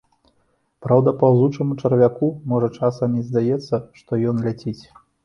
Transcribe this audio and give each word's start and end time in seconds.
Праўда, 0.85 1.09
паўзучаму 1.19 1.77
чарвяку 1.81 2.29
можа 2.53 2.69
часам 2.79 3.09
і 3.21 3.27
здаецца, 3.29 3.75
што 4.01 4.11
ён 4.33 4.41
ляціць. 4.49 4.81